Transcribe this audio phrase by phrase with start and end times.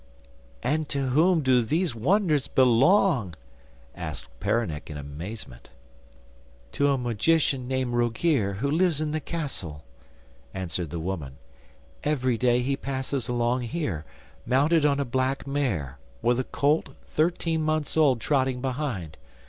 [0.63, 3.35] 'And to whom do these wonders belong?'
[3.93, 5.69] asked Peronnik in amazement.
[6.71, 9.83] 'To a magician named Rogear who lives in the castle,'
[10.55, 11.37] answered the woman.
[12.03, 14.03] 'Every day he passes along here,
[14.43, 19.17] mounted on a black mare, with a colt thirteen months old trotting behind.